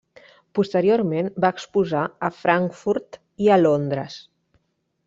Posteriorment, 0.59 1.29
va 1.45 1.51
exposar 1.57 2.01
a 2.29 2.33
Frankfurt 2.39 3.21
i 3.47 3.55
a 3.59 3.63
Londres. 3.65 4.19